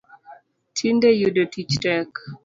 [0.75, 2.11] Tinde yudo tich tek